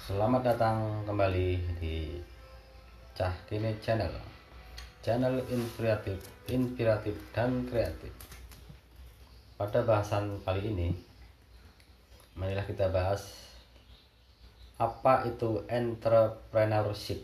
Selamat 0.00 0.40
datang 0.40 1.04
kembali 1.04 1.76
di 1.76 2.16
Cah 3.12 3.36
Kini 3.44 3.76
Channel. 3.84 4.08
Channel 5.04 5.44
inspiratif, 5.52 6.16
inspiratif 6.48 7.12
dan 7.36 7.68
kreatif. 7.68 8.08
Pada 9.60 9.84
bahasan 9.84 10.40
kali 10.40 10.72
ini 10.72 10.88
Marilah 12.32 12.64
kita 12.64 12.88
bahas 12.88 13.28
Apa 14.80 15.28
itu 15.28 15.68
entrepreneurship. 15.68 17.20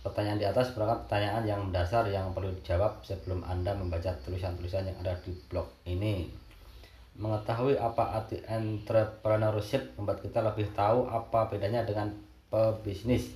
Pertanyaan 0.00 0.40
di 0.40 0.48
atas 0.48 0.72
merupakan 0.72 1.04
pertanyaan 1.04 1.44
yang 1.44 1.60
mendasar 1.68 2.08
yang 2.08 2.32
perlu 2.32 2.48
dijawab 2.64 3.04
sebelum 3.04 3.44
Anda 3.44 3.76
membaca 3.76 4.16
tulisan-tulisan 4.24 4.88
yang 4.88 4.96
ada 5.04 5.20
di 5.20 5.36
blog 5.52 5.68
ini 5.84 6.48
mengetahui 7.20 7.76
apa 7.76 8.16
arti 8.16 8.40
entrepreneurship 8.48 9.92
membuat 10.00 10.24
kita 10.24 10.40
lebih 10.40 10.72
tahu 10.72 11.04
apa 11.04 11.52
bedanya 11.52 11.84
dengan 11.84 12.08
pebisnis. 12.48 13.28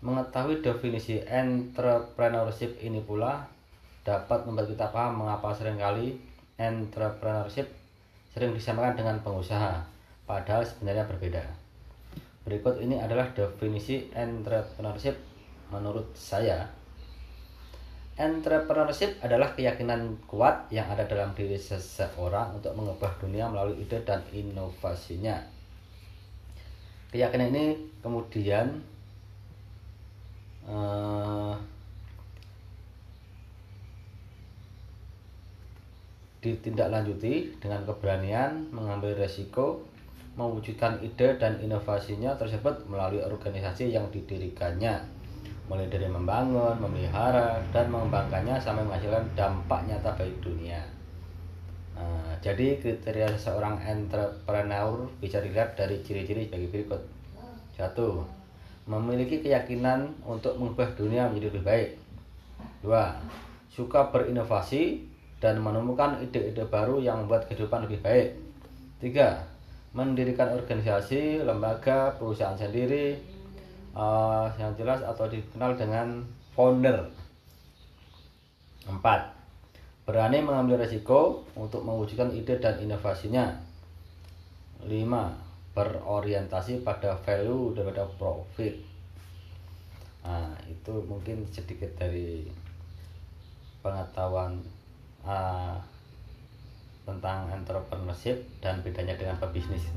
Mengetahui 0.00 0.64
definisi 0.64 1.20
entrepreneurship 1.20 2.80
ini 2.80 3.04
pula 3.04 3.44
dapat 4.08 4.48
membuat 4.48 4.72
kita 4.72 4.88
paham 4.88 5.20
mengapa 5.20 5.52
sering 5.52 5.76
kali 5.76 6.16
entrepreneurship 6.56 7.68
sering 8.32 8.56
disamakan 8.56 8.94
dengan 8.96 9.16
pengusaha, 9.20 9.84
padahal 10.24 10.64
sebenarnya 10.64 11.04
berbeda. 11.10 11.44
Berikut 12.48 12.80
ini 12.80 12.96
adalah 12.96 13.28
definisi 13.36 14.08
entrepreneurship 14.16 15.18
menurut 15.68 16.08
saya. 16.16 16.77
Entrepreneurship 18.18 19.22
adalah 19.22 19.54
keyakinan 19.54 20.18
kuat 20.26 20.66
yang 20.74 20.90
ada 20.90 21.06
dalam 21.06 21.30
diri 21.38 21.54
seseorang 21.54 22.58
untuk 22.58 22.74
mengubah 22.74 23.14
dunia 23.22 23.46
melalui 23.46 23.78
ide 23.78 24.02
dan 24.02 24.18
inovasinya. 24.34 25.38
Keyakinan 27.14 27.54
ini 27.54 27.66
kemudian 28.02 28.82
uh, 30.66 31.54
ditindaklanjuti 36.42 37.62
dengan 37.62 37.86
keberanian 37.86 38.66
mengambil 38.74 39.14
resiko 39.14 39.86
mewujudkan 40.34 40.98
ide 41.06 41.38
dan 41.38 41.62
inovasinya 41.62 42.34
tersebut 42.34 42.82
melalui 42.90 43.22
organisasi 43.22 43.94
yang 43.94 44.10
didirikannya 44.10 45.17
mulai 45.68 45.86
dari 45.92 46.08
membangun, 46.08 46.80
memelihara, 46.80 47.60
dan 47.70 47.92
mengembangkannya 47.92 48.56
sampai 48.56 48.82
menghasilkan 48.88 49.24
dampak 49.36 49.84
nyata 49.84 50.10
bagi 50.16 50.34
dunia. 50.40 50.80
Nah, 51.92 52.32
jadi 52.40 52.80
kriteria 52.80 53.36
seorang 53.36 53.76
entrepreneur 53.84 55.04
bisa 55.20 55.44
dilihat 55.44 55.76
dari 55.76 56.00
ciri-ciri 56.00 56.48
sebagai 56.48 56.72
berikut. 56.72 57.02
Satu, 57.76 58.24
memiliki 58.88 59.44
keyakinan 59.44 60.08
untuk 60.24 60.56
mengubah 60.56 60.88
dunia 60.96 61.28
menjadi 61.28 61.52
lebih 61.52 61.64
baik. 61.68 61.90
Dua, 62.80 63.12
suka 63.68 64.08
berinovasi 64.08 65.04
dan 65.38 65.60
menemukan 65.62 66.18
ide-ide 66.24 66.64
baru 66.66 66.98
yang 66.98 67.22
membuat 67.22 67.46
kehidupan 67.46 67.86
lebih 67.86 68.00
baik. 68.02 68.28
Tiga, 68.98 69.44
mendirikan 69.94 70.50
organisasi, 70.54 71.44
lembaga, 71.46 72.16
perusahaan 72.18 72.58
sendiri, 72.58 73.18
uh, 73.98 74.46
yang 74.62 74.70
jelas 74.78 75.02
atau 75.02 75.26
dikenal 75.26 75.74
dengan 75.74 76.22
founder. 76.54 77.10
4. 78.86 79.02
Berani 80.08 80.40
mengambil 80.40 80.80
resiko 80.80 81.44
untuk 81.58 81.84
mewujudkan 81.84 82.32
ide 82.32 82.56
dan 82.62 82.78
inovasinya. 82.78 83.58
5. 84.86 84.88
Berorientasi 85.74 86.86
pada 86.86 87.18
value 87.26 87.74
daripada 87.76 88.06
profit. 88.16 88.72
Nah, 90.24 90.54
itu 90.64 90.94
mungkin 91.04 91.44
sedikit 91.52 91.92
dari 91.98 92.48
pengetahuan 93.84 94.58
uh, 95.24 95.76
tentang 97.04 97.48
entrepreneurship 97.52 98.36
dan 98.60 98.80
bedanya 98.84 99.16
dengan 99.16 99.36
pebisnis. 99.40 99.88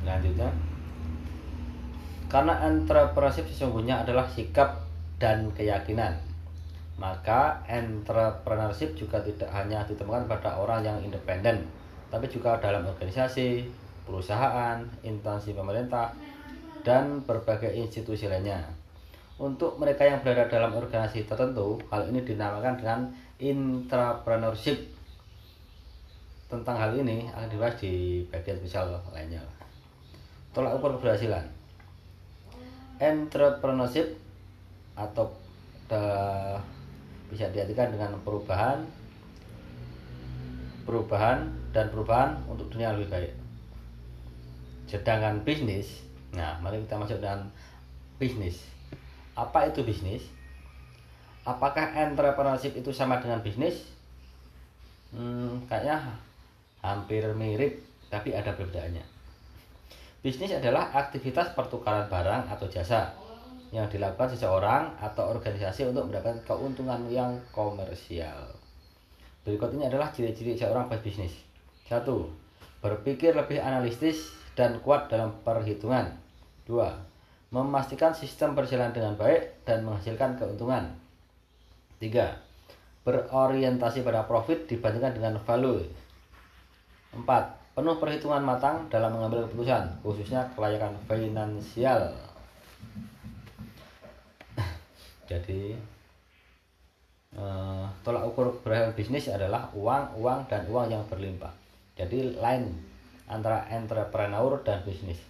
Selanjutnya, 0.00 0.48
karena 2.30 2.62
entrepreneurship 2.62 3.50
sesungguhnya 3.50 4.06
adalah 4.06 4.22
sikap 4.30 4.86
dan 5.18 5.50
keyakinan. 5.50 6.14
Maka 6.94 7.58
entrepreneurship 7.66 8.94
juga 8.94 9.18
tidak 9.18 9.50
hanya 9.50 9.82
ditemukan 9.82 10.30
pada 10.30 10.62
orang 10.62 10.86
yang 10.86 10.98
independen, 11.02 11.66
tapi 12.06 12.30
juga 12.30 12.54
dalam 12.62 12.86
organisasi, 12.86 13.66
perusahaan, 14.06 14.78
instansi 15.02 15.58
pemerintah, 15.58 16.14
dan 16.86 17.18
berbagai 17.26 17.74
institusi 17.74 18.30
lainnya. 18.30 18.62
Untuk 19.40 19.80
mereka 19.80 20.06
yang 20.06 20.22
berada 20.22 20.46
dalam 20.46 20.70
organisasi 20.76 21.26
tertentu, 21.26 21.82
hal 21.90 22.06
ini 22.12 22.22
dinamakan 22.22 22.78
dengan 22.78 23.00
intrapreneurship. 23.42 24.78
Tentang 26.46 26.76
hal 26.78 26.94
ini 26.94 27.26
akan 27.32 27.48
dibahas 27.48 27.80
di 27.80 28.22
bagian 28.28 28.60
spesial 28.60 28.92
lainnya. 29.10 29.40
Tolak 30.52 30.76
ukur 30.76 30.98
keberhasilan 30.98 31.59
entrepreneurship 33.00 34.12
atau 34.92 35.32
uh, 35.88 36.60
bisa 37.32 37.48
diartikan 37.48 37.88
dengan 37.88 38.12
perubahan 38.20 38.84
perubahan 40.84 41.48
dan 41.72 41.88
perubahan 41.88 42.36
untuk 42.50 42.68
dunia 42.68 42.92
lebih 42.92 43.08
baik. 43.08 43.32
Sedangkan 44.86 45.40
bisnis 45.42 46.04
nah 46.30 46.60
mari 46.62 46.78
kita 46.84 47.00
masuk 47.00 47.18
dengan 47.18 47.48
bisnis. 48.20 48.62
Apa 49.34 49.72
itu 49.72 49.82
bisnis? 49.82 50.22
Apakah 51.42 51.96
entrepreneurship 51.96 52.76
itu 52.76 52.92
sama 52.92 53.18
dengan 53.18 53.40
bisnis? 53.40 53.88
Hmm, 55.10 55.64
kayaknya 55.66 56.20
hampir 56.84 57.24
mirip 57.34 57.82
tapi 58.12 58.34
ada 58.34 58.54
perbedaannya 58.54 59.19
Bisnis 60.20 60.52
adalah 60.52 60.92
aktivitas 60.92 61.56
pertukaran 61.56 62.04
barang 62.12 62.52
atau 62.52 62.68
jasa 62.68 63.08
yang 63.72 63.88
dilakukan 63.88 64.36
seseorang 64.36 64.92
atau 65.00 65.32
organisasi 65.32 65.88
untuk 65.88 66.12
mendapatkan 66.12 66.44
keuntungan 66.44 67.08
yang 67.08 67.40
komersial. 67.56 68.52
Berikut 69.40 69.72
ini 69.72 69.88
adalah 69.88 70.12
ciri-ciri 70.12 70.60
seorang 70.60 70.92
pebisnis. 70.92 71.32
Satu, 71.88 72.28
berpikir 72.84 73.32
lebih 73.32 73.64
analitis 73.64 74.28
dan 74.52 74.76
kuat 74.84 75.08
dalam 75.08 75.40
perhitungan. 75.40 76.12
Dua, 76.68 76.92
memastikan 77.48 78.12
sistem 78.12 78.52
berjalan 78.52 78.92
dengan 78.92 79.16
baik 79.16 79.64
dan 79.64 79.88
menghasilkan 79.88 80.36
keuntungan. 80.36 81.00
Tiga, 81.96 82.36
berorientasi 83.08 84.04
pada 84.04 84.28
profit 84.28 84.68
dibandingkan 84.68 85.16
dengan 85.16 85.40
value. 85.40 85.80
Empat, 87.16 87.59
penuh 87.70 87.96
perhitungan 87.96 88.42
matang 88.42 88.86
dalam 88.90 89.14
mengambil 89.14 89.46
keputusan, 89.46 89.86
khususnya 90.02 90.42
kelayakan 90.58 90.94
finansial. 91.06 92.10
Jadi 95.30 95.78
uh, 97.38 97.86
tolak 98.02 98.26
ukur 98.26 98.50
berhasil 98.66 98.92
bisnis 98.98 99.30
adalah 99.30 99.70
uang, 99.72 100.18
uang 100.18 100.40
dan 100.50 100.66
uang 100.66 100.90
yang 100.90 101.04
berlimpah. 101.06 101.54
Jadi 101.94 102.34
lain 102.38 102.74
antara 103.30 103.62
entrepreneur 103.70 104.58
dan 104.66 104.82
bisnis. 104.82 105.22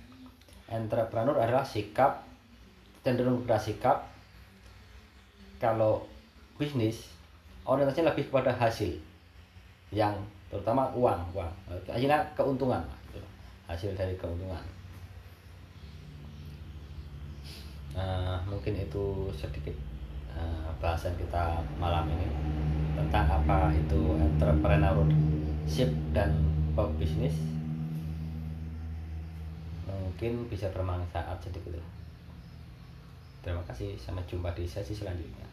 Entrepreneur 0.71 1.37
adalah 1.37 1.67
sikap 1.67 2.25
cenderung 3.05 3.45
pada 3.45 3.61
sikap. 3.61 4.09
Kalau 5.61 6.09
bisnis 6.57 7.05
orientasinya 7.69 8.17
lebih 8.17 8.33
kepada 8.33 8.57
hasil 8.57 8.97
yang 9.93 10.17
terutama 10.51 10.91
uang 10.93 11.21
uang. 11.33 11.53
Akhirnya 11.87 12.19
keuntungan 12.35 12.83
hasil 13.71 13.95
dari 13.95 14.19
keuntungan. 14.19 14.61
Nah, 17.95 18.39
mungkin 18.47 18.75
itu 18.75 19.31
sedikit 19.35 19.75
uh, 20.35 20.71
bahasan 20.83 21.15
kita 21.15 21.63
malam 21.79 22.07
ini 22.11 22.27
tentang 22.99 23.27
apa 23.31 23.71
itu 23.71 24.19
entrepreneurship 24.19 25.91
dan 26.11 26.35
pebisnis. 26.75 27.35
Mungkin 29.87 30.51
bisa 30.51 30.69
bermanfaat 30.75 31.39
sedikit 31.41 31.81
terima 33.41 33.65
kasih 33.65 33.97
sampai 33.97 34.25
jumpa 34.29 34.53
di 34.53 34.69
sesi 34.69 34.93
selanjutnya 34.93 35.49